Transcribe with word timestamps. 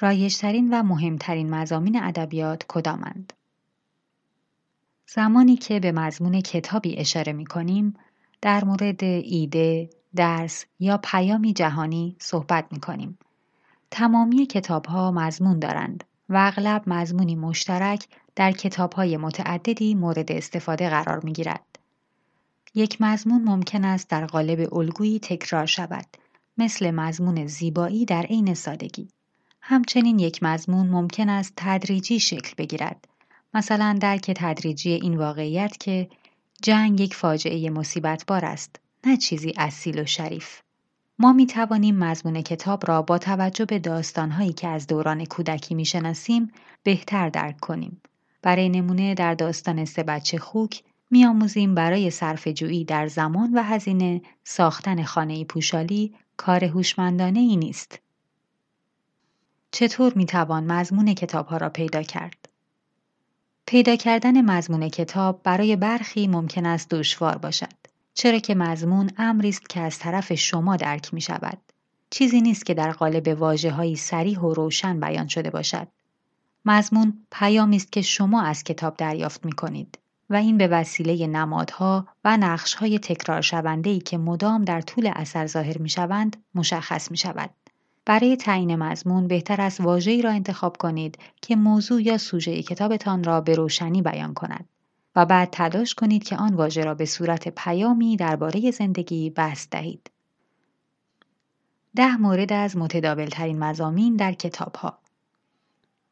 رایشترین 0.00 0.74
و 0.74 0.82
مهمترین 0.82 1.50
مزامین 1.54 2.02
ادبیات 2.02 2.64
کدامند؟ 2.68 3.32
زمانی 5.06 5.56
که 5.56 5.80
به 5.80 5.92
مضمون 5.92 6.40
کتابی 6.40 6.96
اشاره 6.96 7.32
می 7.32 7.46
کنیم 7.46 7.94
در 8.40 8.64
مورد 8.64 9.04
ایده، 9.04 9.90
درس 10.16 10.64
یا 10.80 11.00
پیامی 11.04 11.52
جهانی 11.52 12.16
صحبت 12.20 12.66
می 12.70 12.80
کنیم. 12.80 13.18
تمامی 13.90 14.46
کتاب 14.46 14.86
ها 14.86 15.10
مضمون 15.10 15.58
دارند 15.58 16.04
و 16.28 16.36
اغلب 16.36 16.82
مضمونی 16.86 17.34
مشترک 17.34 18.08
در 18.36 18.52
کتاب 18.52 18.92
های 18.92 19.16
متعددی 19.16 19.94
مورد 19.94 20.32
استفاده 20.32 20.90
قرار 20.90 21.20
می 21.24 21.32
گیرد. 21.32 21.78
یک 22.74 22.96
مضمون 23.00 23.42
ممکن 23.44 23.84
است 23.84 24.08
در 24.08 24.26
قالب 24.26 24.74
الگویی 24.74 25.18
تکرار 25.18 25.66
شود 25.66 26.06
مثل 26.58 26.90
مضمون 26.90 27.46
زیبایی 27.46 28.04
در 28.04 28.22
عین 28.22 28.54
سادگی. 28.54 29.08
همچنین 29.64 30.18
یک 30.18 30.42
مضمون 30.42 30.88
ممکن 30.88 31.28
است 31.28 31.52
تدریجی 31.56 32.20
شکل 32.20 32.54
بگیرد 32.58 33.08
مثلا 33.54 33.98
درک 34.00 34.30
تدریجی 34.36 34.90
این 34.90 35.16
واقعیت 35.16 35.76
که 35.78 36.08
جنگ 36.62 37.00
یک 37.00 37.14
فاجعه 37.14 37.70
مصیبت 37.70 38.24
بار 38.26 38.44
است 38.44 38.76
نه 39.06 39.16
چیزی 39.16 39.54
اصیل 39.56 40.00
و 40.00 40.06
شریف 40.06 40.60
ما 41.18 41.32
می 41.32 41.46
توانیم 41.46 41.98
مضمون 41.98 42.42
کتاب 42.42 42.88
را 42.88 43.02
با 43.02 43.18
توجه 43.18 43.64
به 43.64 43.78
داستانهایی 43.78 44.52
که 44.52 44.68
از 44.68 44.86
دوران 44.86 45.24
کودکی 45.24 45.74
می 45.74 45.84
شناسیم 45.84 46.52
بهتر 46.82 47.28
درک 47.28 47.60
کنیم. 47.60 48.00
برای 48.42 48.68
نمونه 48.68 49.14
در 49.14 49.34
داستان 49.34 49.84
سه 49.84 50.02
بچه 50.02 50.38
خوک 50.38 50.82
می 51.10 51.26
آموزیم 51.26 51.74
برای 51.74 52.10
صرف 52.10 52.48
جویی 52.48 52.84
در 52.84 53.06
زمان 53.06 53.52
و 53.54 53.62
هزینه 53.62 54.22
ساختن 54.44 55.02
خانه 55.02 55.44
پوشالی 55.44 56.14
کار 56.36 56.64
هوشمندانه 56.64 57.40
ای 57.40 57.56
نیست. 57.56 57.98
چطور 59.74 60.12
می 60.16 60.26
توان 60.26 60.72
مضمون 60.72 61.14
کتاب 61.14 61.46
ها 61.46 61.56
را 61.56 61.68
پیدا 61.68 62.02
کرد؟ 62.02 62.48
پیدا 63.66 63.96
کردن 63.96 64.40
مضمون 64.40 64.88
کتاب 64.88 65.40
برای 65.42 65.76
برخی 65.76 66.26
ممکن 66.26 66.66
است 66.66 66.90
دشوار 66.90 67.38
باشد. 67.38 67.72
چرا 68.14 68.38
که 68.38 68.54
مضمون 68.54 69.10
امری 69.16 69.48
است 69.48 69.68
که 69.68 69.80
از 69.80 69.98
طرف 69.98 70.34
شما 70.34 70.76
درک 70.76 71.14
می 71.14 71.20
شود. 71.20 71.58
چیزی 72.10 72.40
نیست 72.40 72.66
که 72.66 72.74
در 72.74 72.92
قالب 72.92 73.40
واجه 73.40 73.70
هایی 73.70 73.96
سریح 73.96 74.40
و 74.40 74.54
روشن 74.54 75.00
بیان 75.00 75.28
شده 75.28 75.50
باشد. 75.50 75.88
مضمون 76.64 77.26
پیامی 77.30 77.76
است 77.76 77.92
که 77.92 78.02
شما 78.02 78.42
از 78.42 78.64
کتاب 78.64 78.96
دریافت 78.96 79.44
می 79.44 79.52
کنید 79.52 79.98
و 80.30 80.34
این 80.34 80.58
به 80.58 80.68
وسیله 80.68 81.26
نمادها 81.26 82.06
و 82.24 82.36
نقشهای 82.36 82.98
تکرار 82.98 83.40
شونده 83.40 83.90
ای 83.90 83.98
که 83.98 84.18
مدام 84.18 84.64
در 84.64 84.80
طول 84.80 85.10
اثر 85.14 85.46
ظاهر 85.46 85.78
می 85.78 85.88
شوند 85.88 86.44
مشخص 86.54 87.10
می 87.10 87.16
شود. 87.16 87.50
برای 88.04 88.36
تعیین 88.36 88.76
مضمون 88.76 89.28
بهتر 89.28 89.60
است 89.60 89.80
واژه‌ای 89.80 90.22
را 90.22 90.30
انتخاب 90.30 90.76
کنید 90.76 91.18
که 91.42 91.56
موضوع 91.56 92.02
یا 92.02 92.18
سوژه 92.18 92.62
کتابتان 92.62 93.24
را 93.24 93.40
به 93.40 93.54
روشنی 93.54 94.02
بیان 94.02 94.34
کند 94.34 94.68
و 95.16 95.26
بعد 95.26 95.50
تلاش 95.50 95.94
کنید 95.94 96.24
که 96.24 96.36
آن 96.36 96.54
واژه 96.54 96.84
را 96.84 96.94
به 96.94 97.04
صورت 97.04 97.48
پیامی 97.48 98.16
درباره 98.16 98.70
زندگی 98.70 99.30
بست 99.30 99.70
دهید. 99.70 100.10
ده 101.96 102.16
مورد 102.16 102.52
از 102.52 102.76
متداولترین 102.76 103.58
مزامین 103.58 104.16
در 104.16 104.32
کتاب 104.32 104.76
ها 104.76 104.98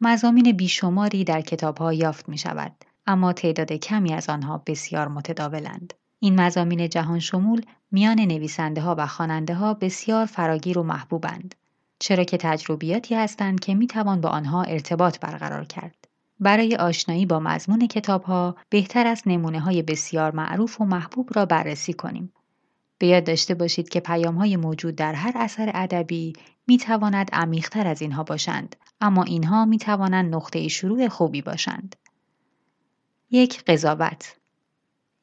مزامین 0.00 0.52
بیشماری 0.52 1.24
در 1.24 1.41
کتاب 1.41 1.78
ها 1.78 1.92
یافت 1.92 2.28
می 2.28 2.38
شود 2.38 2.72
اما 3.06 3.33
تعداد 3.33 3.72
کمی 3.72 4.12
از 4.12 4.28
آنها 4.28 4.62
بسیار 4.66 5.08
متداولند. 5.08 5.94
این 6.20 6.41
مزامین 6.41 6.88
جهان 6.88 7.18
شمول 7.18 7.62
میان 7.91 8.20
نویسنده 8.20 8.80
ها 8.80 8.94
و 8.98 9.06
خواننده 9.06 9.55
ها 9.55 9.74
بسیار 9.74 10.27
فراگیر 10.27 10.78
و 10.78 10.83
محبوبند. 10.83 11.55
چرا 12.01 12.25
که 12.25 12.37
تجربیاتی 12.37 13.15
هستند 13.15 13.61
که 13.61 13.75
می 13.75 13.87
توان 13.87 14.20
با 14.20 14.29
آنها 14.29 14.62
ارتباط 14.62 15.20
برقرار 15.20 15.65
کرد. 15.65 16.09
برای 16.41 16.77
آشنایی 16.77 17.27
با 17.27 17.41
مضمون 17.41 17.87
کتاب 17.87 18.23
ها 18.23 18.57
بهتر 18.69 19.07
است 19.07 19.29
نمونه 19.29 19.61
های 19.61 19.83
بسیار 19.83 20.35
معروف 20.35 20.80
و 20.80 20.85
محبوب 20.85 21.30
را 21.35 21.47
بررسی 21.47 21.92
کنیم. 21.92 22.33
به 22.98 23.07
یاد 23.07 23.24
داشته 23.24 23.55
باشید 23.55 23.89
که 23.89 24.01
پیام 24.01 24.35
های 24.35 24.57
موجود 24.57 24.97
در 24.97 25.14
هر 25.14 25.33
اثر 25.35 25.70
ادبی 25.74 26.33
می 26.67 26.79
تواند 26.79 27.30
عمیقتر 27.33 27.86
از 27.86 28.03
اینها 28.03 28.23
باشند 28.23 28.77
اما 29.01 29.23
اینها 29.23 29.64
می 29.64 29.79
توانند 29.79 30.35
نقطه 30.35 30.69
شروع 30.69 31.08
خوبی 31.08 31.42
باشند. 31.42 31.97
یک 33.30 33.64
قضاوت 33.64 34.36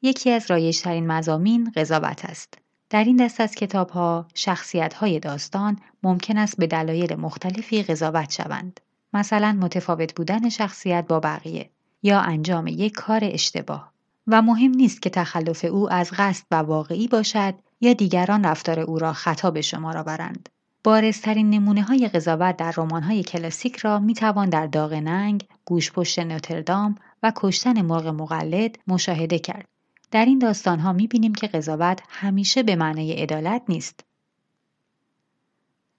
یکی 0.02 0.30
از 0.30 0.50
رایشترین 0.50 1.06
مزامین 1.06 1.72
قضاوت 1.76 2.24
است. 2.24 2.58
در 2.90 3.04
این 3.04 3.16
دست 3.16 3.40
از 3.40 3.54
کتاب 3.54 3.90
ها 3.90 4.26
شخصیت 4.34 4.94
های 4.94 5.20
داستان 5.20 5.78
ممکن 6.02 6.38
است 6.38 6.56
به 6.56 6.66
دلایل 6.66 7.16
مختلفی 7.16 7.82
قضاوت 7.82 8.30
شوند. 8.30 8.80
مثلا 9.12 9.58
متفاوت 9.60 10.14
بودن 10.14 10.48
شخصیت 10.48 11.06
با 11.08 11.20
بقیه 11.20 11.70
یا 12.02 12.20
انجام 12.20 12.66
یک 12.66 12.92
کار 12.92 13.20
اشتباه 13.22 13.92
و 14.26 14.42
مهم 14.42 14.70
نیست 14.70 15.02
که 15.02 15.10
تخلف 15.10 15.64
او 15.64 15.92
از 15.92 16.10
قصد 16.18 16.44
و 16.50 16.54
واقعی 16.54 17.08
باشد 17.08 17.54
یا 17.80 17.92
دیگران 17.92 18.44
رفتار 18.44 18.80
او 18.80 18.98
را 18.98 19.12
خطا 19.12 19.50
به 19.50 19.60
شما 19.60 20.02
برند. 20.02 20.48
بارزترین 20.84 21.50
نمونه 21.50 21.82
های 21.82 22.08
قضاوت 22.08 22.56
در 22.56 22.74
رمان 22.76 23.02
های 23.02 23.22
کلاسیک 23.22 23.76
را 23.76 23.98
می 23.98 24.14
توان 24.14 24.48
در 24.48 24.66
داغ 24.66 24.92
ننگ، 24.94 25.44
گوشپشت 25.64 26.18
نوتردام 26.18 26.94
و 27.22 27.32
کشتن 27.36 27.82
مرغ 27.82 28.06
مقلد 28.06 28.78
مشاهده 28.86 29.38
کرد. 29.38 29.68
در 30.10 30.24
این 30.24 30.38
داستان 30.38 30.78
ها 30.78 30.92
می 30.92 31.06
بینیم 31.06 31.34
که 31.34 31.46
قضاوت 31.46 32.00
همیشه 32.08 32.62
به 32.62 32.76
معنای 32.76 33.12
عدالت 33.12 33.62
نیست. 33.68 34.04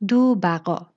دو 0.07 0.35
بقا 0.35 0.87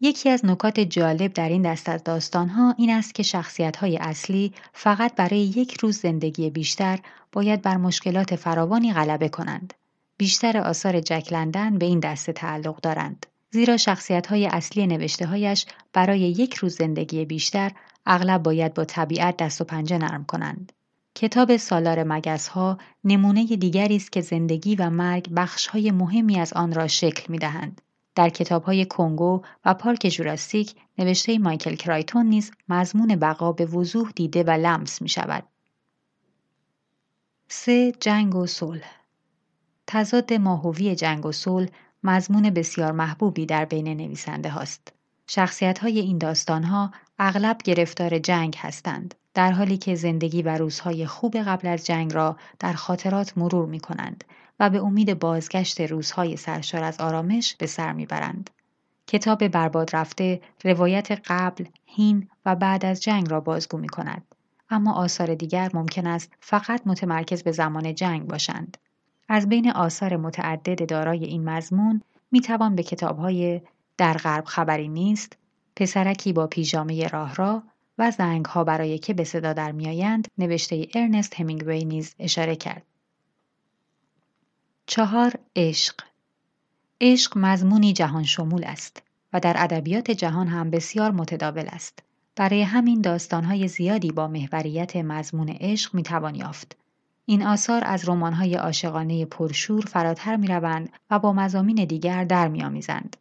یکی 0.00 0.30
از 0.30 0.44
نکات 0.44 0.80
جالب 0.80 1.32
در 1.32 1.48
این 1.48 1.62
دست 1.62 1.88
از 1.88 2.04
داستانها 2.04 2.74
این 2.78 2.90
است 2.90 3.14
که 3.14 3.22
شخصیت 3.22 3.76
های 3.76 3.96
اصلی 3.96 4.52
فقط 4.72 5.14
برای 5.14 5.40
یک 5.40 5.80
روز 5.80 5.98
زندگی 5.98 6.50
بیشتر 6.50 6.98
باید 7.32 7.62
بر 7.62 7.76
مشکلات 7.76 8.36
فراوانی 8.36 8.92
غلبه 8.92 9.28
کنند. 9.28 9.74
بیشتر 10.16 10.58
آثار 10.58 11.00
جک 11.00 11.32
لندن 11.32 11.78
به 11.78 11.86
این 11.86 12.00
دسته 12.00 12.32
تعلق 12.32 12.80
دارند. 12.80 13.26
زیرا 13.50 13.76
شخصیت 13.76 14.26
های 14.26 14.46
اصلی 14.46 14.86
نوشته 14.86 15.26
هایش 15.26 15.66
برای 15.92 16.20
یک 16.20 16.54
روز 16.54 16.76
زندگی 16.76 17.24
بیشتر 17.24 17.72
اغلب 18.06 18.42
باید 18.42 18.74
با 18.74 18.84
طبیعت 18.84 19.36
دست 19.36 19.60
و 19.60 19.64
پنجه 19.64 19.98
نرم 19.98 20.24
کنند. 20.24 20.72
کتاب 21.16 21.56
سالار 21.56 22.04
مگس 22.04 22.48
ها 22.48 22.78
نمونه 23.04 23.44
دیگری 23.44 23.96
است 23.96 24.12
که 24.12 24.20
زندگی 24.20 24.76
و 24.76 24.90
مرگ 24.90 25.30
بخش 25.36 25.66
های 25.66 25.90
مهمی 25.90 26.40
از 26.40 26.52
آن 26.52 26.72
را 26.72 26.86
شکل 26.86 27.32
می 27.32 27.38
دهند. 27.38 27.80
در 28.14 28.32
های 28.66 28.86
کنگو 28.86 29.42
و 29.64 29.74
پارک 29.74 30.08
جوراستیک 30.08 30.74
نوشته 30.98 31.38
مایکل 31.38 31.74
کرایتون 31.74 32.26
نیز 32.26 32.50
مضمون 32.68 33.16
بقا 33.16 33.52
به 33.52 33.66
وضوح 33.66 34.10
دیده 34.10 34.42
و 34.42 34.50
لمس 34.50 35.02
می 35.02 35.08
شود. 35.08 35.44
3. 37.48 37.92
جنگ 38.00 38.34
و 38.34 38.46
صلح 38.46 38.90
تضاد 39.86 40.32
ماهوی 40.32 40.94
جنگ 40.94 41.26
و 41.26 41.32
صلح 41.32 41.68
مضمون 42.02 42.50
بسیار 42.50 42.92
محبوبی 42.92 43.46
در 43.46 43.64
بین 43.64 43.88
نویسنده 43.88 44.48
هاست. 44.50 44.92
شخصیت 45.26 45.78
های 45.78 45.98
این 45.98 46.18
داستان 46.18 46.64
ها 46.64 46.90
اغلب 47.18 47.58
گرفتار 47.64 48.18
جنگ 48.18 48.54
هستند 48.58 49.14
در 49.36 49.52
حالی 49.52 49.76
که 49.76 49.94
زندگی 49.94 50.42
و 50.42 50.48
روزهای 50.48 51.06
خوب 51.06 51.36
قبل 51.36 51.68
از 51.68 51.86
جنگ 51.86 52.14
را 52.14 52.36
در 52.58 52.72
خاطرات 52.72 53.38
مرور 53.38 53.66
می 53.66 53.80
کنند 53.80 54.24
و 54.60 54.70
به 54.70 54.78
امید 54.78 55.18
بازگشت 55.18 55.80
روزهای 55.80 56.36
سرشار 56.36 56.84
از 56.84 57.00
آرامش 57.00 57.56
به 57.56 57.66
سر 57.66 57.92
می‌برند. 57.92 58.50
کتاب 59.06 59.48
برباد 59.48 59.96
رفته 59.96 60.40
روایت 60.64 61.20
قبل، 61.26 61.64
هین 61.84 62.28
و 62.46 62.56
بعد 62.56 62.84
از 62.84 63.02
جنگ 63.02 63.30
را 63.30 63.40
بازگو 63.40 63.78
می 63.78 63.88
کند. 63.88 64.22
اما 64.70 64.92
آثار 64.92 65.34
دیگر 65.34 65.70
ممکن 65.74 66.06
است 66.06 66.32
فقط 66.40 66.82
متمرکز 66.86 67.42
به 67.42 67.52
زمان 67.52 67.94
جنگ 67.94 68.26
باشند. 68.26 68.76
از 69.28 69.48
بین 69.48 69.70
آثار 69.70 70.16
متعدد 70.16 70.88
دارای 70.88 71.24
این 71.24 71.48
مضمون 71.48 72.02
می 72.32 72.40
توان 72.40 72.74
به 72.74 72.82
کتابهای 72.82 73.60
در 73.96 74.16
غرب 74.16 74.44
خبری 74.44 74.88
نیست، 74.88 75.36
پسرکی 75.76 76.32
با 76.32 76.46
پیژامه 76.46 77.08
راه 77.08 77.34
را 77.34 77.62
و 77.98 78.10
زنگ 78.10 78.44
ها 78.44 78.64
برای 78.64 78.98
که 78.98 79.14
به 79.14 79.24
صدا 79.24 79.52
در 79.52 79.72
میآیند 79.72 80.28
نوشته 80.38 80.86
ارنست 80.94 81.40
همینگوی 81.40 81.84
نیز 81.84 82.14
اشاره 82.18 82.56
کرد. 82.56 82.82
چهار 84.86 85.32
عشق 85.56 85.94
عشق 87.00 87.38
مضمونی 87.38 87.92
جهان 87.92 88.24
شمول 88.24 88.64
است 88.64 89.02
و 89.32 89.40
در 89.40 89.54
ادبیات 89.58 90.10
جهان 90.10 90.48
هم 90.48 90.70
بسیار 90.70 91.10
متداول 91.10 91.64
است. 91.66 92.02
برای 92.36 92.62
همین 92.62 93.00
داستانهای 93.00 93.68
زیادی 93.68 94.12
با 94.12 94.28
محوریت 94.28 94.96
مضمون 94.96 95.48
عشق 95.48 95.94
می‌توان 95.94 96.34
یافت. 96.34 96.76
این 97.26 97.46
آثار 97.46 97.82
از 97.84 98.08
رمان‌های 98.08 98.54
عاشقانه 98.54 99.24
پرشور 99.24 99.80
فراتر 99.80 100.36
می‌روند 100.36 100.88
و 101.10 101.18
با 101.18 101.32
مزامین 101.32 101.84
دیگر 101.84 102.24
در 102.24 102.48
میآمیزند. 102.48 103.16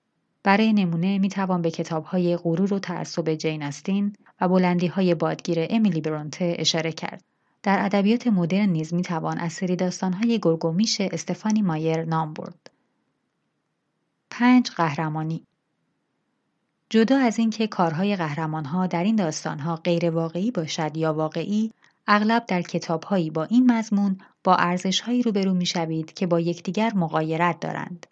برای 0.46 0.74
نمونه 0.74 1.18
می‌توان 1.18 1.62
به 1.62 1.72
کتابهای 1.72 2.38
غرور 2.38 2.74
و 2.74 2.80
تعصب 2.80 3.34
جین 3.34 3.64
استین 3.64 4.16
و 4.42 4.48
بلندیهای 4.48 5.16
بادگیر 5.16 5.68
امیلی 5.70 6.02
برونته 6.02 6.56
اشاره 6.60 6.92
کرد. 6.92 7.24
در 7.64 7.86
ادبیات 7.86 8.28
مدرن 8.28 8.70
نیز 8.70 8.94
می‌توان 8.94 9.38
از 9.38 9.54
سری 9.54 9.76
داستانهای 9.76 10.40
گرگومیش 10.42 11.02
استفانی 11.02 11.62
مایر 11.62 12.04
نام 12.04 12.34
برد. 12.34 12.72
پنج 14.30 14.72
قهرمانی 14.72 15.44
جدا 16.90 17.18
از 17.18 17.40
اینکه 17.40 17.68
کارهای 17.68 18.16
قهرمانها 18.16 18.88
در 18.88 19.04
این 19.04 19.16
داستانها 19.16 19.76
غیر 19.76 20.10
واقعی 20.10 20.52
باشد 20.52 20.98
یا 20.98 21.14
واقعی 21.14 21.72
اغلب 22.08 22.46
در 22.46 22.62
کتابهایی 22.62 23.30
با 23.30 23.44
این 23.44 23.72
مضمون 23.72 24.18
با 24.44 24.56
ارزشهایی 24.56 25.22
روبرو 25.22 25.54
می‌شوید 25.54 26.14
که 26.14 26.28
با 26.28 26.40
یکدیگر 26.40 26.94
مقایرت 26.96 27.60
دارند 27.60 28.08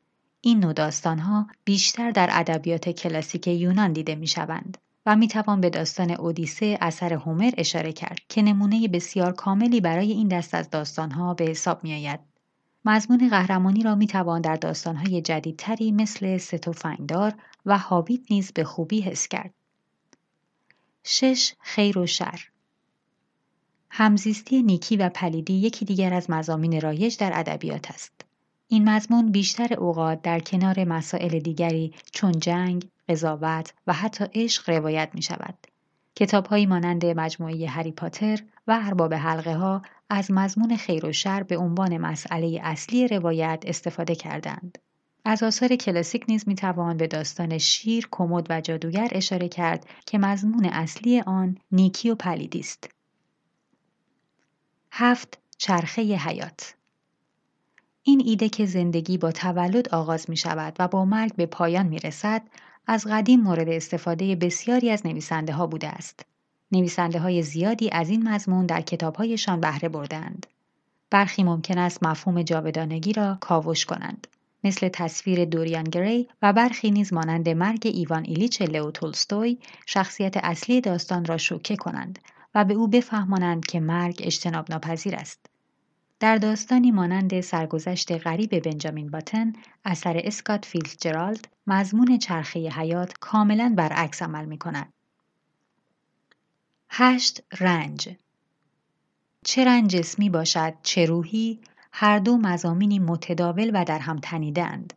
این 0.46 0.60
نوع 0.60 0.74
داستانها 0.74 1.48
بیشتر 1.66 2.12
در 2.12 2.30
ادبیات 2.32 2.90
کلاسیک 2.90 3.48
یونان 3.48 3.94
دیده 3.94 4.16
می‌شوند 4.16 4.78
و 5.06 5.16
می 5.16 5.28
توان 5.28 5.62
به 5.62 5.70
داستان 5.70 6.12
اودیسه 6.12 6.78
اثر 6.82 7.14
هومر 7.14 7.52
اشاره 7.58 7.94
کرد 7.94 8.20
که 8.30 8.42
نمونه 8.42 8.88
بسیار 8.88 9.32
کاملی 9.34 9.82
برای 9.82 10.12
این 10.12 10.28
دست 10.28 10.54
از 10.54 10.70
داستانها 10.70 11.34
به 11.34 11.46
حساب 11.46 11.84
می 11.84 11.94
آید. 11.94 12.20
مضمون 12.86 13.30
قهرمانی 13.30 13.84
را 13.84 13.96
می 13.96 14.08
توان 14.08 14.42
در 14.42 14.56
داستانهای 14.56 15.22
جدیدتری 15.22 15.92
مثل 15.92 16.38
ست 16.38 16.68
و 16.68 17.32
و 17.66 17.78
هابیت 17.78 18.32
نیز 18.32 18.52
به 18.52 18.64
خوبی 18.64 19.02
حس 19.02 19.28
کرد. 19.28 19.54
شش 21.04 21.54
خیر 21.60 21.98
و 21.98 22.06
شر 22.06 22.42
همزیستی 23.90 24.64
نیکی 24.64 24.98
و 24.98 25.10
پلیدی 25.10 25.54
یکی 25.54 25.86
دیگر 25.86 26.14
از 26.14 26.30
مضامین 26.30 26.82
رایج 26.82 27.18
در 27.18 27.32
ادبیات 27.36 27.92
است. 27.92 28.33
این 28.68 28.90
مضمون 28.90 29.32
بیشتر 29.32 29.74
اوقات 29.74 30.22
در 30.22 30.40
کنار 30.40 30.84
مسائل 30.84 31.40
دیگری 31.40 31.94
چون 32.12 32.32
جنگ، 32.32 32.90
قضاوت 33.10 33.74
و 33.88 33.94
حتی 33.94 34.26
عشق 34.34 34.70
روایت 34.70 35.10
می 35.14 35.22
شود. 35.22 35.58
کتابهایی 36.16 36.66
مانند 36.66 37.06
مجموعه 37.06 37.70
هری 37.70 37.92
پاتر 37.92 38.40
و 38.68 38.80
ارباب 38.84 39.14
حلقه 39.14 39.56
ها 39.56 39.82
از 40.10 40.32
مضمون 40.32 40.78
خیر 40.78 41.06
و 41.06 41.12
شر 41.12 41.44
به 41.44 41.58
عنوان 41.58 41.98
مسئله 41.98 42.60
اصلی 42.64 43.08
روایت 43.08 43.64
استفاده 43.68 44.16
کردند. 44.16 44.78
از 45.26 45.44
آثار 45.44 45.76
کلاسیک 45.76 46.26
نیز 46.28 46.48
می 46.48 46.56
توان 46.56 46.98
به 46.98 47.08
داستان 47.08 47.58
شیر، 47.58 48.08
کمد 48.12 48.48
و 48.50 48.62
جادوگر 48.62 49.08
اشاره 49.12 49.50
کرد 49.50 49.86
که 50.06 50.18
مضمون 50.18 50.66
اصلی 50.66 51.22
آن 51.22 51.58
نیکی 51.72 52.10
و 52.10 52.16
پلیدی 52.16 52.60
است. 52.60 52.90
هفت 54.92 55.40
چرخه 55.58 56.02
حیات 56.02 56.76
این 58.06 58.22
ایده 58.26 58.50
که 58.50 58.66
زندگی 58.66 59.18
با 59.18 59.32
تولد 59.32 59.90
آغاز 59.90 60.30
می 60.30 60.38
شود 60.38 60.76
و 60.80 60.88
با 60.88 61.06
مرگ 61.06 61.36
به 61.36 61.46
پایان 61.46 61.86
می 61.86 62.00
رسد 62.00 62.42
از 62.88 63.08
قدیم 63.10 63.42
مورد 63.42 63.70
استفاده 63.70 64.36
بسیاری 64.36 64.90
از 64.90 65.06
نویسنده 65.06 65.54
ها 65.54 65.68
بوده 65.68 65.88
است. 65.88 66.26
نویسنده 66.72 67.20
های 67.20 67.44
زیادی 67.44 67.90
از 67.90 68.10
این 68.10 68.30
مضمون 68.30 68.66
در 68.66 68.82
کتابهایشان 68.82 69.62
بهره 69.62 69.90
بردند. 69.90 70.46
برخی 71.10 71.44
ممکن 71.44 71.78
است 71.78 72.04
مفهوم 72.04 72.42
جاودانگی 72.42 73.14
را 73.14 73.38
کاوش 73.42 73.86
کنند. 73.86 74.28
مثل 74.64 74.90
تصویر 74.90 75.46
دوریان 75.46 75.84
گری 75.84 76.28
و 76.42 76.54
برخی 76.54 76.92
نیز 76.92 77.14
مانند 77.14 77.50
مرگ 77.50 77.82
ایوان 77.84 78.24
ایلیچ 78.24 78.62
لئو 78.62 78.92
تولستوی 78.92 79.58
شخصیت 79.86 80.38
اصلی 80.38 80.82
داستان 80.82 81.26
را 81.26 81.38
شوکه 81.38 81.76
کنند 81.76 82.20
و 82.56 82.66
به 82.66 82.74
او 82.74 82.88
بفهمانند 82.88 83.66
که 83.66 83.80
مرگ 83.80 84.22
اجتناب 84.24 84.72
ناپذیر 84.72 85.16
است. 85.16 85.53
در 86.24 86.38
داستانی 86.38 86.92
مانند 86.92 87.42
سرگذشت 87.42 88.12
غریب 88.12 88.60
بنجامین 88.60 89.12
باتن 89.12 89.54
اثر 89.86 90.22
اسکات 90.24 90.78
جرالد 91.02 91.48
مضمون 91.68 92.18
چرخه 92.18 92.70
حیات 92.70 93.14
کاملا 93.20 93.74
برعکس 93.78 94.22
عمل 94.22 94.46
می 94.46 94.58
کند. 94.58 94.94
هشت 96.90 97.44
رنج 97.60 98.10
چه 99.46 99.66
رنج 99.66 99.92
جسمی 99.92 100.30
باشد 100.30 100.74
چه 100.84 101.06
روحی 101.06 101.60
هر 101.92 102.20
دو 102.20 102.38
مزامینی 102.38 103.00
متداول 103.00 103.72
و 103.74 103.86
در 103.86 104.00
هم 104.00 104.20
تنیدند. 104.20 104.94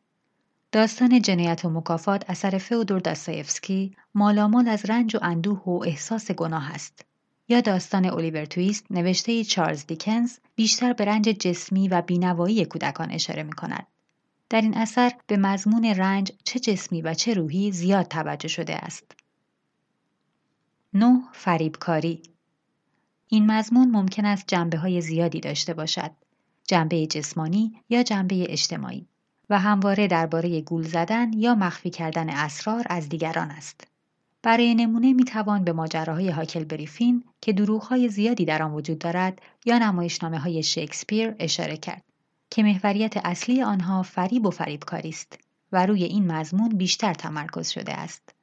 داستان 0.73 1.23
جنایت 1.23 1.65
و 1.65 1.71
مکافات 1.71 2.31
اثر 2.31 2.59
فئودور 2.59 3.01
داستایفسکی 3.01 3.97
مالامال 4.15 4.69
از 4.69 4.91
رنج 4.91 5.17
و 5.17 5.19
اندوه 5.23 5.63
و 5.63 5.83
احساس 5.87 6.31
گناه 6.31 6.75
است. 6.75 7.05
یا 7.49 7.61
داستان 7.61 8.07
الیور 8.07 8.45
تویست 8.45 8.87
نوشته 8.91 9.45
چارلز 9.45 9.87
دیکنز 9.87 10.39
بیشتر 10.55 10.93
به 10.93 11.05
رنج 11.05 11.25
جسمی 11.25 11.89
و 11.89 12.03
بینوایی 12.03 12.65
کودکان 12.65 13.11
اشاره 13.11 13.43
می 13.43 13.53
کند. 13.53 13.87
در 14.51 14.61
این 14.61 14.77
اثر 14.77 15.13
به 15.27 15.37
مضمون 15.37 15.85
رنج 15.85 16.33
چه 16.45 16.61
جسمی 16.61 17.03
و 17.03 17.15
چه 17.15 17.35
روحی 17.35 17.73
زیاد 17.73 18.09
توجه 18.09 18.49
شده 18.49 18.77
است. 18.77 19.13
نه 20.95 21.23
فریبکاری 21.33 22.23
این 23.29 23.51
مضمون 23.51 23.91
ممکن 23.91 24.25
است 24.25 24.45
جنبه 24.47 24.79
های 24.79 25.01
زیادی 25.01 25.41
داشته 25.41 25.75
باشد. 25.75 26.11
جنبه 26.65 27.07
جسمانی 27.07 27.83
یا 27.89 28.03
جنبه 28.03 28.53
اجتماعی 28.53 29.07
و 29.51 29.59
همواره 29.59 30.07
درباره 30.07 30.61
گول 30.61 30.83
زدن 30.83 31.33
یا 31.33 31.55
مخفی 31.55 31.91
کردن 31.91 32.31
اسرار 32.31 32.87
از 32.91 33.09
دیگران 33.09 33.51
است. 33.51 33.96
برای 34.47 34.75
نمونه 34.75 35.13
می 35.13 35.25
توان 35.25 35.65
به 35.65 35.73
ماجراهای 35.73 36.31
هاکل 36.31 36.65
بریفین 36.65 37.25
که 37.41 37.53
دروغهای 37.53 38.09
زیادی 38.09 38.45
در 38.45 38.63
آن 38.63 38.73
وجود 38.73 38.99
دارد 38.99 39.43
یا 39.65 39.79
نمایشنامه 39.79 40.39
های 40.39 40.63
شکسپیر 40.63 41.35
اشاره 41.39 41.77
کرد 41.77 42.03
که 42.51 42.63
محوریت 42.63 43.17
اصلی 43.17 43.63
آنها 43.63 44.03
فریب 44.03 44.47
و 44.47 44.51
فریبکاری 44.51 45.09
است 45.09 45.39
و 45.73 45.87
روی 45.87 46.05
این 46.05 46.33
مضمون 46.33 46.69
بیشتر 46.69 47.15
تمرکز 47.15 47.69
شده 47.69 47.93
است. 47.93 48.35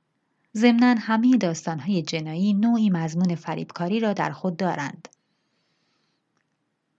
ضمنا 0.58 0.96
همه 1.00 1.38
داستانهای 1.38 2.02
جنایی 2.02 2.54
نوعی 2.54 2.90
مضمون 2.90 3.36
فریبکاری 3.36 4.00
را 4.00 4.14
در 4.14 4.32
خود 4.32 4.58
دارند. 4.58 5.08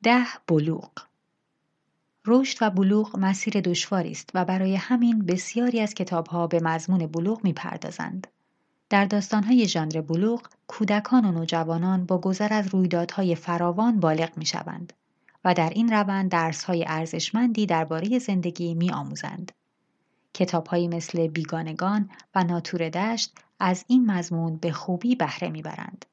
ده 0.02 0.26
بلوغ 0.46 0.90
رشد 2.26 2.58
و 2.60 2.70
بلوغ 2.70 3.16
مسیر 3.18 3.60
دشواری 3.60 4.10
است 4.10 4.30
و 4.34 4.44
برای 4.44 4.76
همین 4.76 5.26
بسیاری 5.26 5.80
از 5.80 5.94
کتابها 5.94 6.46
به 6.46 6.60
مضمون 6.62 7.06
بلوغ 7.06 7.44
می‌پردازند. 7.44 8.26
در 8.94 9.04
داستانهای 9.04 9.68
ژانر 9.68 10.00
بلوغ 10.00 10.42
کودکان 10.66 11.24
و 11.24 11.32
نوجوانان 11.32 12.06
با 12.06 12.18
گذر 12.18 12.52
از 12.52 12.74
رویدادهای 12.74 13.34
فراوان 13.34 14.00
بالغ 14.00 14.30
می 14.36 14.46
شوند 14.46 14.92
و 15.44 15.54
در 15.54 15.70
این 15.70 15.92
روند 15.92 16.30
درسهای 16.30 16.84
ارزشمندی 16.88 17.66
درباره 17.66 18.18
زندگی 18.18 18.74
می 18.74 18.90
آموزند. 18.90 19.52
کتابهایی 20.34 20.88
مثل 20.88 21.26
بیگانگان 21.26 22.10
و 22.34 22.44
ناتور 22.44 22.88
دشت 22.88 23.34
از 23.60 23.84
این 23.88 24.10
مضمون 24.10 24.56
به 24.56 24.72
خوبی 24.72 25.16
بهره 25.16 25.48
می‌برند. 25.48 26.04